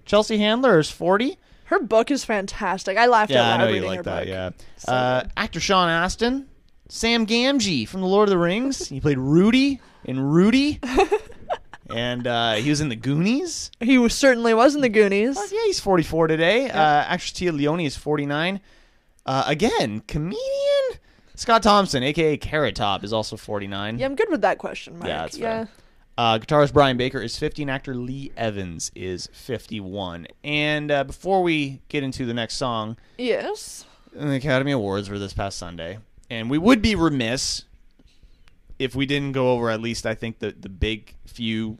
[0.05, 1.37] Chelsea Handler is 40.
[1.65, 2.97] Her book is fantastic.
[2.97, 4.19] I laughed Yeah, out I loud know you reading like her that.
[4.21, 4.27] book.
[4.87, 4.91] Yeah.
[4.93, 6.47] Uh, actor Sean Astin,
[6.89, 8.87] Sam Gamgee from The Lord of the Rings.
[8.87, 10.79] he played Rudy in Rudy.
[11.89, 13.71] and uh, he was in the Goonies.
[13.79, 15.37] He was, certainly was in the Goonies.
[15.37, 16.69] Uh, yeah, he's 44 today.
[16.69, 18.59] Uh, actress Téa Leoni is 49.
[19.25, 20.39] Uh, again, comedian
[21.35, 23.99] Scott Thompson, aka Carrot Top, is also 49.
[23.99, 25.07] Yeah, I'm good with that question, Mike.
[25.07, 25.65] Yeah, that's yeah.
[25.65, 25.69] fair.
[26.17, 30.27] Uh, guitarist Brian Baker is 50, and actor Lee Evans is 51.
[30.45, 33.83] And uh, before we get into the next song, Yes.
[34.13, 35.97] the Academy Awards were this past Sunday,
[36.29, 37.65] and we would be remiss
[38.79, 41.77] if we didn't go over at least I think the the big few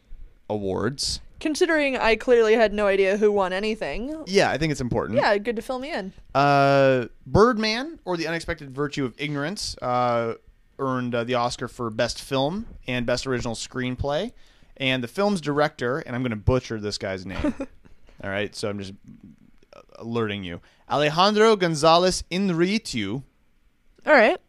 [0.50, 1.22] awards.
[1.40, 4.24] Considering I clearly had no idea who won anything.
[4.26, 5.20] Yeah, I think it's important.
[5.20, 6.14] Yeah, good to fill me in.
[6.34, 10.36] Uh, Birdman or the Unexpected Virtue of Ignorance uh,
[10.80, 14.32] earned uh, the Oscar for Best Film and Best Original Screenplay.
[14.78, 17.54] And the film's director, and I'm going to butcher this guy's name.
[18.24, 18.94] All right, so I'm just
[19.98, 20.62] alerting you.
[20.90, 23.24] Alejandro Gonzalez Inarritu.
[24.06, 24.40] All right.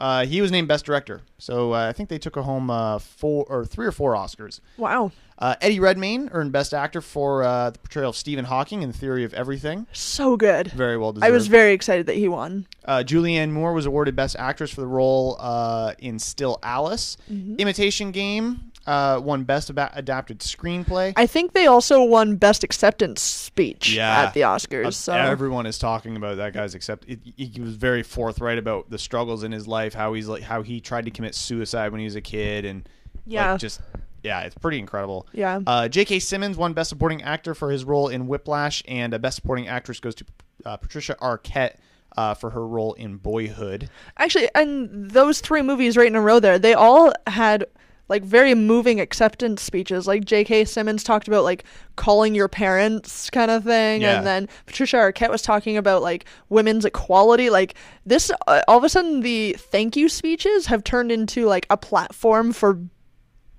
[0.00, 1.20] Uh, he was named Best Director.
[1.38, 4.60] So uh, I think they took home uh, four or three or four Oscars.
[4.78, 5.12] Wow.
[5.38, 9.24] Uh, Eddie Redmayne earned Best Actor for uh, the portrayal of Stephen Hawking in Theory
[9.24, 9.86] of Everything.
[9.92, 10.68] So good.
[10.68, 11.26] Very well deserved.
[11.26, 12.66] I was very excited that he won.
[12.84, 17.16] Uh, Julianne Moore was awarded Best Actress for the role uh, in Still Alice.
[17.30, 17.56] Mm-hmm.
[17.58, 21.12] Imitation Game uh, won Best Aba- Adapted Screenplay.
[21.16, 24.22] I think they also won Best Acceptance Speech Yeah.
[24.22, 24.86] at the Oscars.
[24.86, 28.90] Uh, So Everyone is talking about that guy's except it, he was very forthright about
[28.90, 32.00] the struggles in his life, how he's like how he tried to commit suicide when
[32.00, 32.90] he was a kid, and like,
[33.26, 33.56] Yeah.
[33.56, 33.80] just
[34.22, 35.26] yeah, it's pretty incredible.
[35.32, 35.60] Yeah.
[35.66, 36.18] Uh, J.K.
[36.18, 39.98] Simmons won Best Supporting Actor for his role in Whiplash, and uh, Best Supporting Actress
[39.98, 40.24] goes to
[40.66, 41.76] uh, Patricia Arquette
[42.18, 43.88] uh, for her role in Boyhood.
[44.18, 47.64] actually, and those three movies right in a row there, they all had
[48.10, 50.06] like very moving acceptance speeches.
[50.06, 50.66] Like J.K.
[50.66, 51.64] Simmons talked about like
[51.96, 54.18] calling your parents kind of thing, Yeah.
[54.18, 57.48] and then Patricia Arquette was talking about like women's equality.
[57.48, 61.66] Like this, uh, all of a sudden, the thank you speeches have turned into like
[61.70, 62.78] a platform for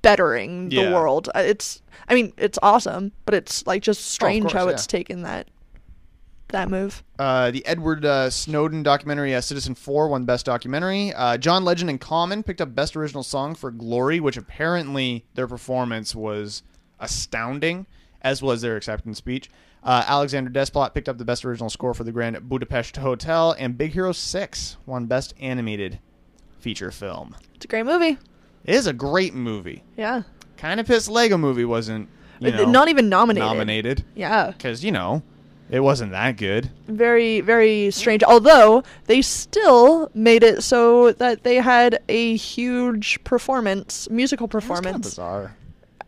[0.01, 0.93] bettering the Yeah.
[0.93, 1.29] world.
[1.35, 4.73] Uh, It's, I mean, it's awesome, but it's like just strange course, how yeah.
[4.73, 5.47] it's taken that
[6.51, 7.03] that move.
[7.19, 11.13] Uh, the Edward uh, Snowden documentary, uh, Citizen 4, won Best Documentary.
[11.13, 15.47] Uh, John Legend and Common picked up Best Original Song for Glory, which apparently their
[15.47, 16.63] performance was
[16.99, 17.85] astounding,
[18.21, 19.49] as was their acceptance speech.
[19.83, 23.77] Uh, Alexander Desplat picked up the Best Original Score for the Grand Budapest Hotel, and
[23.77, 25.99] Big Hero 6 won Best Animated
[26.59, 27.35] Feature Film.
[27.55, 28.17] It's a great movie.
[28.63, 29.83] It is a great movie.
[29.97, 30.21] Yeah.
[30.57, 32.07] Kind of pissed Lego Movie wasn't,
[32.39, 33.47] you Uh, know, Not even nominated.
[33.47, 34.05] nominated.
[34.13, 34.51] Yeah.
[34.51, 35.23] Because, you know,
[35.71, 36.69] it wasn't that good.
[36.87, 44.09] very very strange although they still made it so that they had a huge performance
[44.09, 45.55] musical It's kind of bizarre.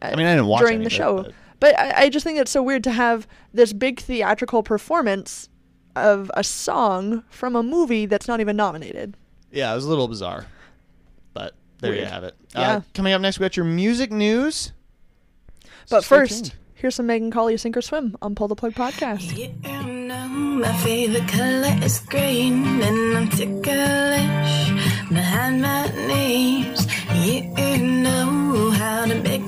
[0.01, 2.51] I mean, I didn't watch during the show but- but, I, I just think it's
[2.51, 5.47] so weird to have this big theatrical performance
[5.95, 9.15] of a song from a movie that's not even nominated
[9.49, 10.45] Yeah, it was a little bizarre,
[11.33, 12.35] but there you have it.
[12.53, 12.71] Yeah.
[12.77, 14.73] Uh, coming up next, we got your music news.
[15.89, 16.55] but stay first tuned.
[16.83, 19.47] Here's some megan colley sink or swim on pull the plug podcast You
[20.07, 26.87] know my favorite color is green, and I'm ticklish behind my knees.
[27.25, 29.42] You know how to make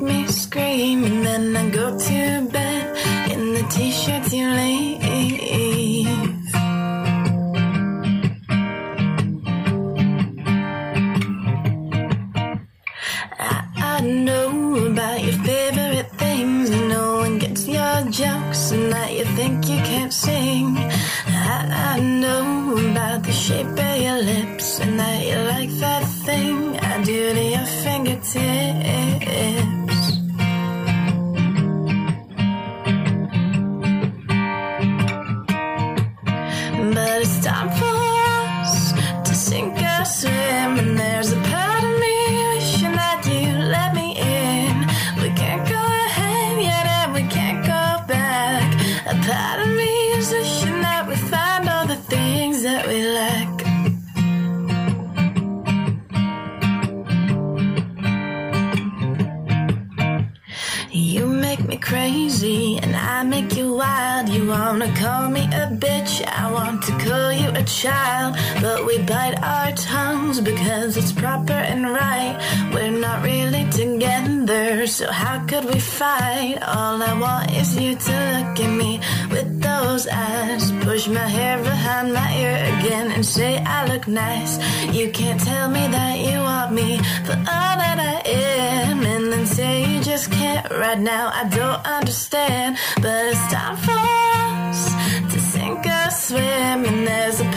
[84.92, 89.46] You can't tell me that you want me for all that I am, and then
[89.46, 91.32] say you just can't right now.
[91.34, 94.96] I don't understand, but it's time for us
[95.34, 97.55] to sink or swim, and there's a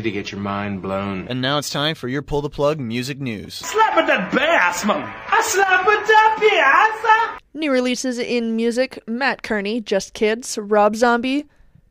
[0.00, 1.28] ready to get your mind blown?
[1.28, 3.54] And now it's time for your pull the plug music news.
[3.54, 5.02] Slap at that bass, man.
[5.28, 7.40] I slap at that bass.
[7.52, 11.44] New releases in music Mat Kearney, Just Kids, Rob Zombie,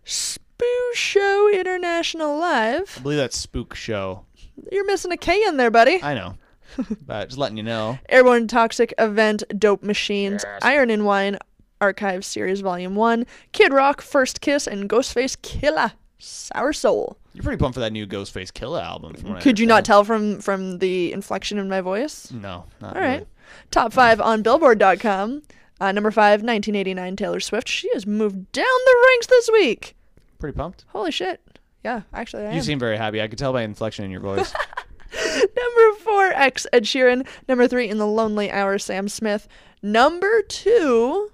[0.06, 2.96] Spoo Show International Live.
[2.98, 4.26] I believe that's Spook Show.
[4.72, 6.02] You're missing a K in there, buddy.
[6.02, 6.36] I know,
[7.06, 8.00] but just letting you know.
[8.10, 11.38] Airborne Toxic Event, Dope Machines, Iron and Wine,
[11.80, 17.18] Archive Series Volume 1, Kid Rock, First Kiss, and Ghostface Killah, Sour Soul.
[17.34, 19.16] You're pretty pumped for that new Ghostface Killah album.
[19.16, 22.32] From Could you not tell from from the inflection in my voice?
[22.32, 23.14] No, not All right.
[23.14, 23.26] really.
[23.72, 25.42] Top five on Billboard.com.
[25.82, 27.68] Uh, number five, 1989 Taylor Swift.
[27.70, 29.96] She has moved down the ranks this week.
[30.38, 30.86] Pretty pumped.
[30.90, 31.42] Holy shit.
[31.84, 32.52] Yeah, actually, I am.
[32.54, 32.64] You am.
[32.66, 33.22] seem very happy.
[33.22, 34.54] I could tell by inflection in your voice.
[35.14, 37.26] Number four, X Ed Sheeran.
[37.48, 39.48] Number three, In the Lonely Hour, Sam Smith.
[39.82, 41.32] Number two,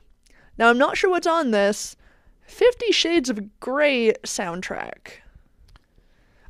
[0.57, 1.95] now I'm not sure what's on this,
[2.45, 5.19] Fifty Shades of Grey soundtrack.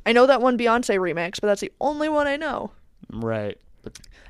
[0.04, 2.72] I know that one Beyonce remix, but that's the only one I know.
[3.10, 3.58] right.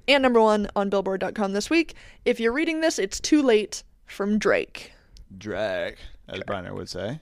[0.08, 1.94] And number one on Billboard.com this week.
[2.24, 4.92] If you're reading this, it's too late from Drake.
[5.36, 5.96] Drake,
[6.28, 7.18] as Brenner would say.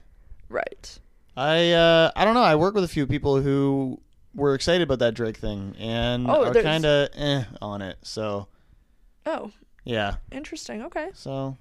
[0.49, 0.99] Right.
[1.35, 2.43] I uh, I don't know.
[2.43, 3.99] I work with a few people who
[4.35, 7.97] were excited about that Drake thing and Oh, are kind of eh on it.
[8.03, 8.47] So
[9.25, 9.51] Oh,
[9.83, 10.15] yeah.
[10.31, 10.83] interesting.
[10.83, 11.09] Okay.
[11.13, 11.57] So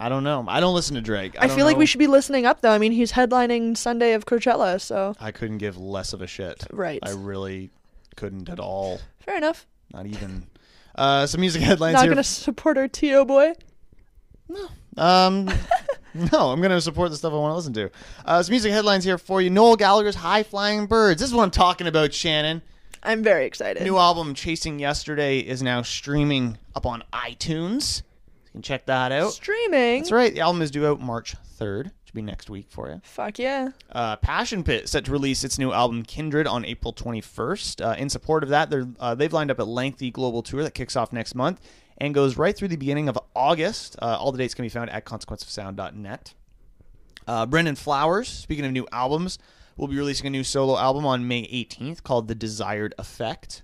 [0.00, 0.44] I don't know.
[0.48, 1.36] I don't listen to Drake.
[1.38, 2.70] I, I, feel like we should be listening up, though.
[2.70, 5.14] I mean, he's headlining Sunday of Coachella, so.
[5.20, 6.64] I couldn't give less of a shit.
[6.72, 6.98] Right.
[7.02, 7.70] I really
[8.16, 9.00] couldn't at all.
[9.20, 9.66] Fair enough.
[9.92, 10.46] Not even.
[10.94, 12.12] Uh, some music headlines Not here.
[12.12, 13.24] going to support our T.O.
[13.24, 13.54] boy.
[14.48, 14.68] No.
[14.96, 15.46] Um,
[16.14, 17.90] no, I'm going to support the stuff I want to listen to.
[18.24, 19.50] Uh, some music headlines here for you.
[19.50, 21.20] Noel Gallagher's High Flying Birds.
[21.20, 22.62] This is what I'm talking about, Shannon.
[23.02, 23.82] I'm very excited.
[23.82, 28.02] New album, Chasing Yesterday, is now streaming up on iTunes.
[28.52, 29.32] You can check that out.
[29.32, 30.00] Streaming.
[30.00, 30.34] That's right.
[30.34, 31.90] The album is due out March 3rd.
[32.04, 33.00] Should be next week for you.
[33.02, 33.70] Fuck yeah.
[33.90, 37.82] Uh, Passion Pit set to release its new album Kindred on April 21st.
[37.84, 40.74] Uh, in support of that, they're, uh, they've lined up a lengthy global tour that
[40.74, 41.62] kicks off next month
[41.96, 43.96] and goes right through the beginning of August.
[44.02, 46.34] Uh, all the dates can be found at consequenceofsound.net.
[47.26, 49.38] Uh, Brandon Flowers, speaking of new albums,
[49.78, 53.62] will be releasing a new solo album on May 18th called The Desired Effect.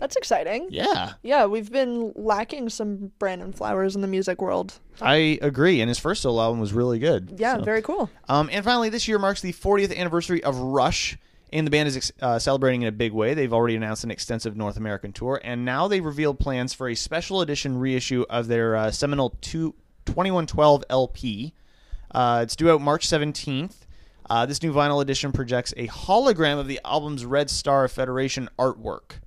[0.00, 0.66] That's exciting.
[0.70, 4.80] Yeah, Yeah, we've been lacking some Brandon Flowers in the music world.
[5.00, 5.80] I agree.
[5.80, 7.34] And his first solo album was really good.
[7.36, 8.08] Yeah, So- very cool.
[8.28, 11.18] Um, and finally, this year marks the 40th anniversary of Rush,
[11.52, 13.34] and the band is ex- uh, celebrating in a big way.
[13.34, 16.94] They've already announced an extensive North American tour, and now they've revealed plans for a
[16.94, 19.74] special edition reissue of their uh, seminal two,
[20.06, 21.52] 2112 LP.
[22.12, 23.74] Uh, it's due out March 17th.
[24.28, 29.20] Uh, this new vinyl edition projects a hologram of the album's Red Star Federation artwork.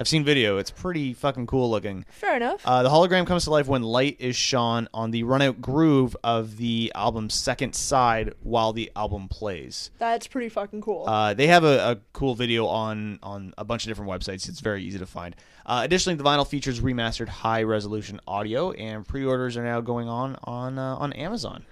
[0.00, 0.56] I've seen video.
[0.56, 2.06] It's pretty fucking cool looking.
[2.08, 2.62] Fair enough.
[2.64, 6.56] Uh, the hologram comes to life when light is shone on the runout groove of
[6.56, 9.90] the album's second side while the album plays.
[9.98, 11.06] That's pretty fucking cool.
[11.06, 14.48] Uh, they have a, a cool video on on a bunch of different websites.
[14.48, 15.36] It's very easy to find.
[15.66, 20.38] Uh, additionally, the vinyl features remastered high resolution audio, and pre-orders are now going on
[20.44, 21.66] on uh, on Amazon.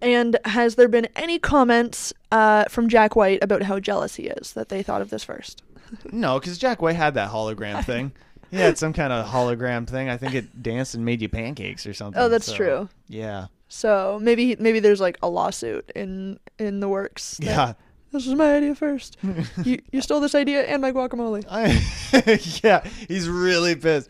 [0.00, 4.54] and has there been any comments uh, from Jack White about how jealous he is
[4.54, 5.62] that they thought of this first?
[6.12, 8.12] No, because Jack White had that hologram thing.
[8.50, 10.08] He had some kind of hologram thing.
[10.08, 12.22] I think it danced and made you pancakes or something.
[12.22, 12.88] Oh, that's so, true.
[13.08, 13.46] Yeah.
[13.68, 17.38] So maybe maybe there's like a lawsuit in in the works.
[17.38, 17.72] that, Yeah.
[18.14, 19.16] This was my idea first.
[19.64, 21.44] you you stole this idea and my guacamole.
[21.50, 21.82] I,
[22.62, 24.08] yeah, he's really pissed.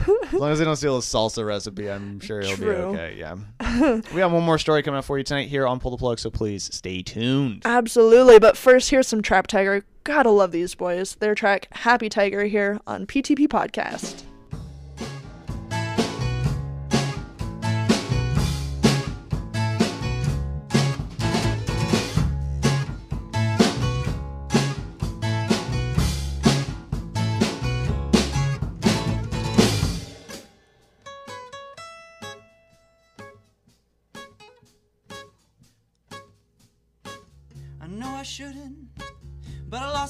[0.00, 2.66] As long as they don't steal his salsa recipe, I'm sure he'll True.
[2.66, 3.16] be okay.
[3.16, 3.36] Yeah.
[4.12, 6.18] we have one more story coming up for you tonight here on Pull the Plug,
[6.18, 7.62] so please stay tuned.
[7.64, 9.84] Absolutely, but first here's some Trap Tiger.
[10.02, 11.14] Gotta love these boys.
[11.14, 14.24] Their track Happy Tiger here on PTP Podcast.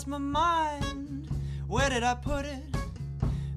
[0.05, 1.29] Lost my mind.
[1.67, 2.63] Where did I put it?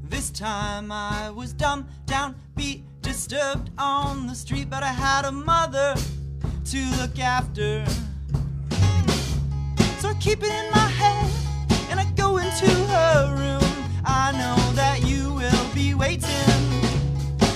[0.10, 5.32] This time I was dumb, down, beat, disturbed on the street, but I had a
[5.32, 5.96] mother
[6.66, 7.86] to look after.
[10.00, 11.32] So I keep it in my head
[11.90, 13.90] and I go into her room.
[14.06, 16.62] I know that you will be waiting.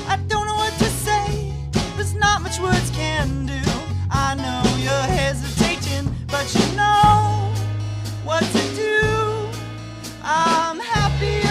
[0.07, 1.53] I don't know what to say,
[1.95, 3.61] there's not much words can do.
[4.09, 7.50] I know you're hesitating, but you know
[8.31, 9.49] what to do.
[10.23, 11.50] I'm happiest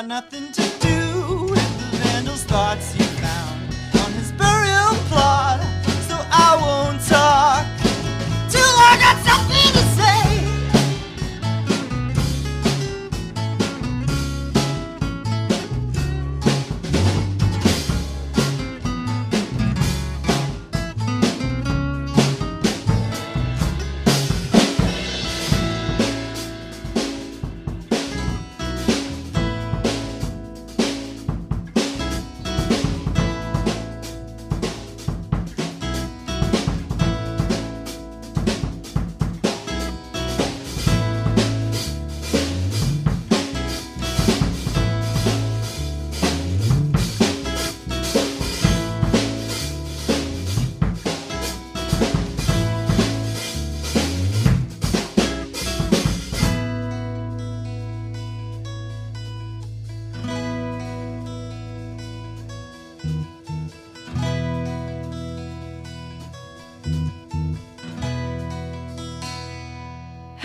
[0.00, 0.69] got nothing to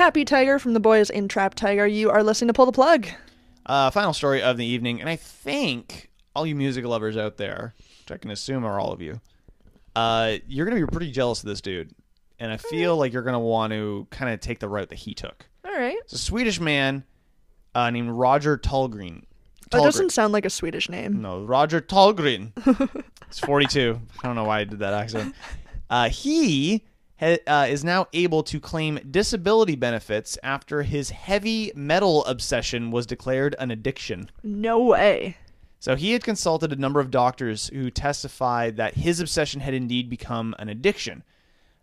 [0.06, 1.88] Happy Tiger from the boys in Trap Tiger.
[1.88, 3.08] You are listening to Pull the Plug.
[3.66, 7.74] Uh, final story of the evening, and I think all you music lovers out there,
[7.80, 9.20] which I can assume are all of you,
[9.96, 11.90] uh, you're gonna be pretty jealous of this dude,
[12.38, 15.16] and I feel like you're gonna want to kind of take the route that he
[15.16, 15.48] took.
[15.66, 15.98] All right.
[16.04, 17.04] It's a Swedish man
[17.74, 19.24] uh, named Roger Tullgren.
[19.72, 21.20] That doesn't sound like a Swedish name.
[21.20, 22.52] No, Roger Tullgren.
[23.28, 24.00] He's 42.
[24.22, 25.34] I don't know why I did that accent.
[25.88, 26.84] Uh, he
[27.22, 33.56] uh, is now able to claim disability benefits after his heavy metal obsession was declared
[33.60, 34.30] an addiction.
[34.44, 35.38] No way.
[35.80, 40.10] So he had consulted a number of doctors who testified that his obsession had indeed
[40.10, 41.24] become an addiction,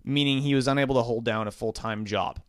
[0.04, 2.40] meaning he was unable to hold down a full time job.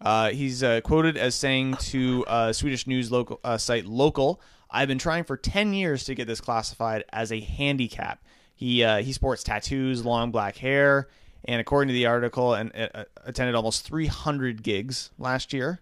[0.00, 4.40] Uh, he's uh, quoted as saying to uh, Swedish news local uh, site Local,
[4.70, 8.22] "I've been trying for ten years to get this classified as a handicap."
[8.54, 11.08] He uh, he sports tattoos, long black hair,
[11.44, 15.80] and according to the article, and uh, attended almost 300 gigs last year.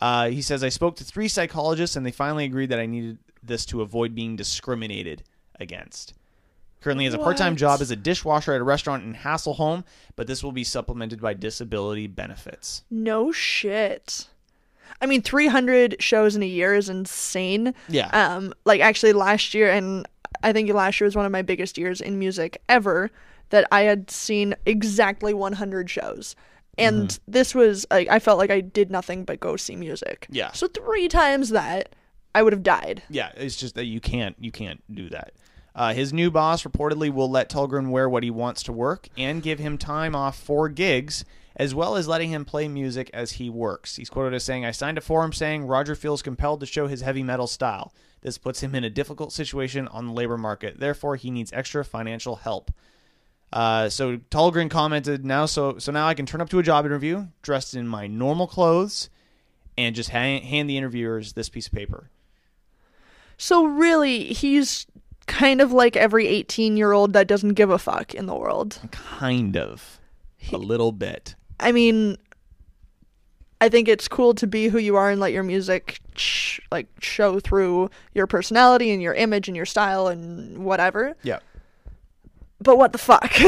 [0.00, 3.18] Uh, he says, I spoke to three psychologists and they finally agreed that I needed
[3.42, 5.22] this to avoid being discriminated
[5.58, 6.14] against.
[6.80, 9.84] Currently has a part time job as a dishwasher at a restaurant in Hässleholm,
[10.16, 12.84] but this will be supplemented by disability benefits.
[12.90, 14.28] No shit.
[15.02, 17.74] I mean, 300 shows in a year is insane.
[17.88, 18.08] Yeah.
[18.08, 20.08] Um, like actually last year, and
[20.42, 23.10] I think last year was one of my biggest years in music ever.
[23.50, 26.36] That I had seen exactly 100 shows,
[26.78, 30.28] and this was like I felt like I did nothing but go see music.
[30.30, 30.52] Yeah.
[30.52, 31.96] So three times that,
[32.32, 33.02] I would have died.
[33.10, 35.32] Yeah, it's just that you can't you can't do that.
[35.74, 39.42] Uh, his new boss reportedly will let Tullgren wear what he wants to work and
[39.42, 41.24] give him time off for gigs
[41.56, 43.96] as well as letting him play music as he works.
[43.96, 47.02] He's quoted as saying, I signed a forum saying Roger feels compelled to show his
[47.02, 47.92] heavy metal style.
[48.22, 50.78] This puts him in a difficult situation on the labor market.
[50.78, 52.70] Therefore, he needs extra financial help.
[53.52, 56.86] Uh, so Tallgren commented, "Now, so so now I can turn up to a job
[56.86, 59.10] interview dressed in my normal clothes,
[59.76, 62.10] and just hand, hand the interviewers this piece of paper."
[63.36, 64.86] So really, he's
[65.26, 68.78] kind of like every 18 year old that doesn't give a fuck in the world.
[68.92, 69.98] Kind of,
[70.52, 71.34] a little bit.
[71.58, 72.18] I mean,
[73.60, 76.88] I think it's cool to be who you are and let your music sh- like
[77.00, 81.16] show through your personality and your image and your style and whatever.
[81.22, 81.40] Yeah.
[82.62, 83.32] But what the fuck?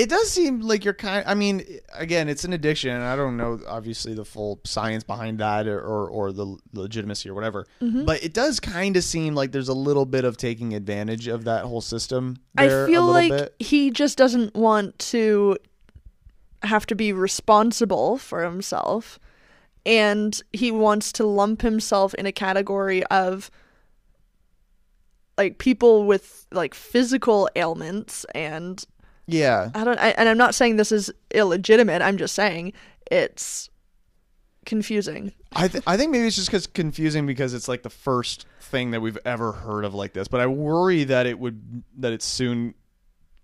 [0.00, 1.24] It does seem like you're kind.
[1.26, 5.40] I mean, again, it's an addiction, and I don't know obviously the full science behind
[5.40, 7.66] that or or, or the legitimacy or whatever.
[7.82, 8.06] Mm-hmm.
[8.06, 11.44] But it does kind of seem like there's a little bit of taking advantage of
[11.44, 12.38] that whole system.
[12.56, 13.54] I feel little like bit.
[13.58, 15.58] he just doesn't want to
[16.62, 19.18] have to be responsible for himself
[19.86, 23.50] and he wants to lump himself in a category of
[25.38, 28.84] like people with like physical ailments and
[29.26, 32.02] yeah, I don't I, and I'm not saying this is illegitimate.
[32.02, 32.72] I'm just saying
[33.10, 33.70] it's
[34.66, 35.32] confusing.
[35.52, 38.90] I th- I think maybe it's just because confusing because it's like the first thing
[38.90, 40.28] that we've ever heard of like this.
[40.28, 42.74] But I worry that it would that it's soon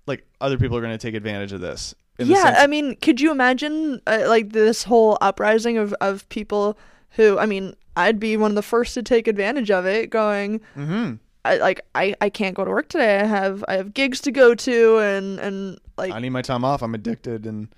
[0.07, 1.95] like other people are going to take advantage of this.
[2.19, 6.77] Yeah, sense- I mean, could you imagine uh, like this whole uprising of of people
[7.11, 10.61] who I mean, I'd be one of the first to take advantage of it going
[10.77, 11.15] Mm-hmm.
[11.45, 13.21] I, like I, I can't go to work today.
[13.21, 16.65] I have I have gigs to go to and and like I need my time
[16.65, 16.83] off.
[16.83, 17.69] I'm addicted, and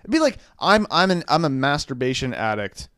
[0.00, 2.88] it'd be like I'm I'm an I'm a masturbation addict.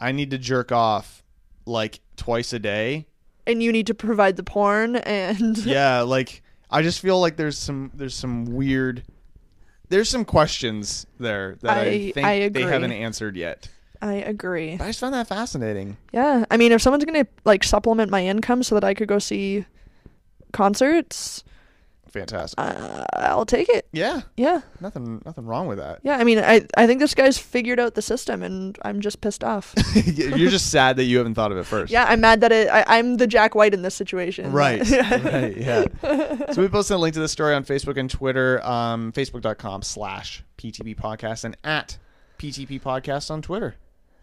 [0.00, 1.22] I need to jerk off
[1.66, 3.06] like twice a day.
[3.46, 7.58] and you need to provide the porn and Yeah, like I just feel like there's
[7.58, 9.02] some there's some weird
[9.90, 13.68] there's some questions there that I, I- think I they haven't answered yet.
[14.02, 14.76] I agree.
[14.78, 15.98] But I just found that fascinating.
[16.10, 19.18] Yeah, I mean, if someone's gonna like supplement my income so that I could go
[19.18, 19.66] see
[20.52, 21.44] concerts,
[22.12, 22.58] Fantastic.
[22.58, 23.86] uh, I'll take it.
[23.92, 26.00] yeah, Yeah, nothing nothing wrong with that.
[26.02, 26.16] yeah.
[26.18, 29.44] I mean, I I think this guy's figured out the system, and I'm just pissed
[29.44, 29.74] off.
[29.94, 31.92] You're just sad that you haven't thought of it first.
[31.92, 32.68] yeah, I'm mad that it.
[32.68, 34.52] I, I'm the Jack White in this situation.
[34.52, 34.80] Right.
[34.90, 35.56] right.
[35.56, 35.84] Yeah.
[36.52, 38.64] So we posted a link to this story on Facebook and Twitter.
[38.66, 41.98] Um, Facebook.com slash PTP podcast and at
[42.38, 43.76] PTP podcast on Twitter.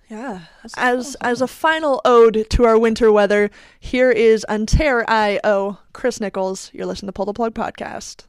[0.10, 0.42] Yeah.
[0.78, 6.22] As as a final ode to our winter weather, here is Unter I O Chris
[6.22, 6.72] Nichols.
[6.74, 8.24] You're listening to Pull the Plug podcast.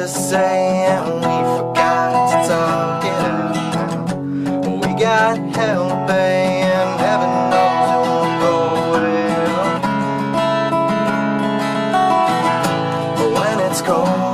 [0.00, 4.16] To say, and we forgot to talk it out.
[4.64, 8.54] We got hell, babe, and heaven knows it won't go
[8.92, 9.70] well.
[13.18, 14.29] But when it's cold.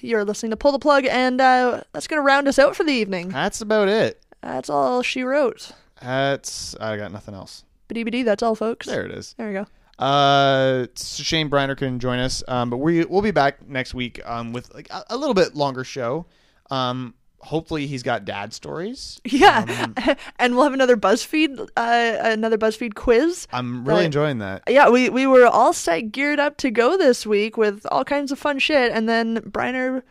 [0.00, 2.84] You're listening to Pull the Plug, and uh, that's going to round us out for
[2.84, 3.28] the evening.
[3.28, 4.22] That's about it.
[4.42, 5.72] That's all she wrote.
[6.00, 7.64] That's I got nothing else.
[7.88, 8.86] BDBD, that's all, folks.
[8.86, 9.34] There it is.
[9.38, 9.66] There we go.
[9.98, 12.44] Uh, shame Briner couldn't join us.
[12.46, 14.20] Um, but we we'll be back next week.
[14.24, 16.26] Um, with like a, a little bit longer show.
[16.70, 19.20] Um, hopefully he's got dad stories.
[19.24, 23.46] Yeah, Um, and we'll have another BuzzFeed, uh, another BuzzFeed quiz.
[23.52, 24.62] I'm really enjoying that.
[24.68, 28.32] Yeah, we we were all set, geared up to go this week with all kinds
[28.32, 30.02] of fun shit, and then Briner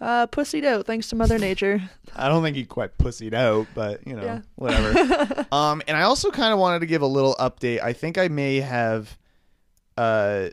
[0.00, 1.82] uh, pussied out thanks to Mother Nature.
[2.16, 4.40] I don't think he quite pussied out, but you know, Yeah.
[4.56, 5.46] whatever.
[5.52, 7.82] um, and I also kind of wanted to give a little update.
[7.82, 9.16] I think I may have
[9.96, 10.48] uh,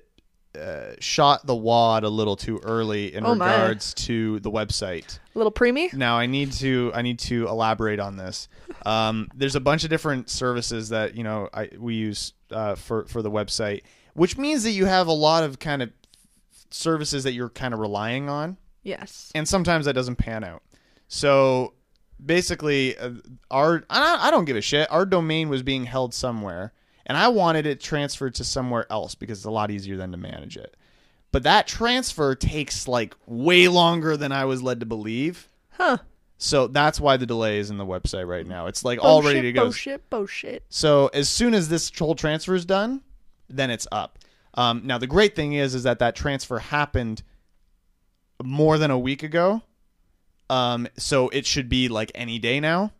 [0.59, 3.51] uh, shot the wad a little too early in Oh, my.
[3.51, 5.19] regards to the website.
[5.33, 5.91] A little preemie.
[5.93, 8.47] Now I need to I need to elaborate on this.
[8.85, 13.05] Um, there's a bunch of different services that you know I, we use uh, for
[13.05, 13.81] for the website,
[14.13, 15.91] which means that you have a lot of kind of
[16.69, 19.31] services that you're kind of relying on Yes.
[19.35, 20.61] and sometimes that doesn't pan out.
[21.07, 21.73] So
[22.23, 23.11] basically, uh,
[23.51, 24.91] our I, I don't give a shit.
[24.91, 26.73] Our domain was being held somewhere,
[27.05, 30.17] and I wanted it transferred to somewhere else because it's a lot easier than to
[30.17, 30.75] manage it.
[31.31, 35.49] But that transfer takes like way longer than I was led to believe.
[35.71, 35.97] Huh.
[36.37, 38.67] So that's why the delay is in the website right now.
[38.67, 39.63] It's like all ready to go.
[39.63, 40.63] Bullshit, bullshit.
[40.69, 43.01] So as soon as this whole transfer is done,
[43.49, 44.19] then it's up.
[44.53, 47.23] Um, now the great thing is, is that that transfer happened
[48.43, 49.61] more than a week ago.
[50.49, 52.91] Um, so it should be like any day now.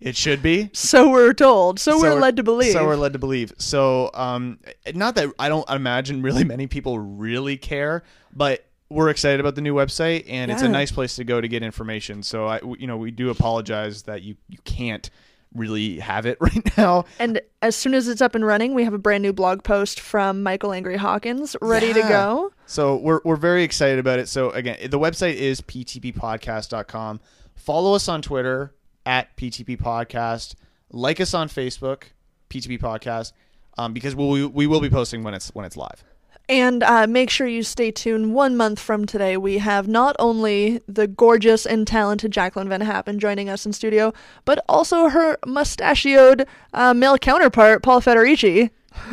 [0.00, 0.70] It should be.
[0.72, 1.78] So we're told.
[1.78, 2.72] So, we're led to believe.
[2.72, 3.52] So we're led to believe.
[3.58, 4.58] So, um,
[4.94, 8.02] not that I don't imagine really many people really care,
[8.34, 11.46] but we're excited about the new website, and it's a nice place to go to
[11.46, 12.22] get information.
[12.22, 15.08] So, I, you know, we do apologize that you you can't
[15.54, 17.04] really have it right now.
[17.18, 20.00] and as soon as it's up and running, we have a brand new blog post
[20.00, 22.52] from Michael Angry Hawkins ready to go.
[22.66, 24.28] So we're we're very excited about it.
[24.28, 27.20] So again, the website is ptppodcast.com.
[27.54, 28.72] Follow us on Twitter
[29.10, 30.54] at ptp podcast.
[30.92, 32.04] Like us on Facebook,
[32.48, 33.32] PTP podcast,
[33.76, 36.04] um, because we we will be posting when it's when it's live.
[36.48, 38.34] And uh, make sure you stay tuned.
[38.34, 43.20] One month from today, we have not only the gorgeous and talented Jacqueline Van Happen
[43.20, 44.12] joining us in studio,
[44.44, 48.70] but also her mustachioed uh, male counterpart, Paul Federici,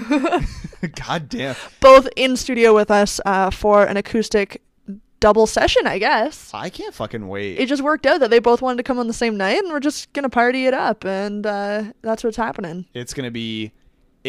[1.06, 1.56] God damn.
[1.80, 4.64] both in studio with us uh, for an acoustic
[5.20, 6.52] double session, I guess.
[6.54, 7.60] I can't fucking wait.
[7.60, 9.72] It just worked out that they both wanted to come on the same night, and
[9.72, 12.86] we're just going to party it up, and uh, that's what's happening.
[12.94, 13.72] it's going to be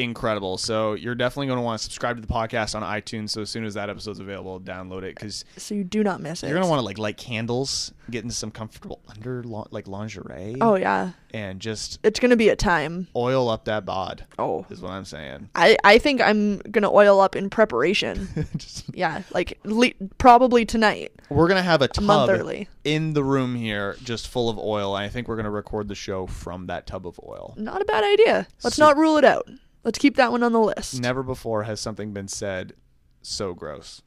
[0.03, 0.59] incredible.
[0.59, 3.31] So you're definitely going to want to subscribe to the podcast on iTunes.
[3.31, 6.43] So as soon as that episode's available, download it because So you do not miss
[6.43, 6.47] it.
[6.47, 10.57] you're going to want to like light candles, get into some comfortable under like lingerie,
[10.61, 11.13] Oh, yeah.
[11.33, 13.09] and just It's going to be a time.
[13.17, 14.25] oil up that bod.
[14.39, 14.67] Oh.
[14.71, 15.49] is what I'm saying.
[15.55, 18.29] I, I think I'm gonna oil up in preparation.
[18.57, 21.13] Just- yeah, like le- probably tonight.
[21.29, 22.69] We're gonna have a A tub early.
[22.85, 24.95] in the room here, just full of oil.
[24.95, 27.55] I think we're gonna record the show from that tub of oil.
[27.57, 28.47] Not a bad idea.
[28.63, 29.49] Let's So- not rule it out.
[29.85, 31.01] Let's keep that one on the list.
[31.01, 32.75] Never before has something been said
[33.23, 34.03] so gross.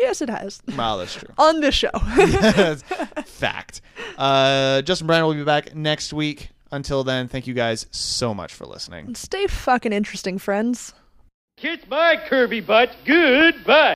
[0.00, 0.60] Yes, it has.
[0.76, 1.28] Wow, that's true.
[1.38, 1.90] on this show.
[3.24, 3.80] Fact.
[4.18, 6.50] Uh, Justin Bryan will be back next week.
[6.72, 9.14] Until then, thank you guys so much for listening.
[9.14, 10.94] Stay fucking interesting, friends.
[11.58, 12.90] Kiss my curvy butt.
[13.04, 13.94] Goodbye.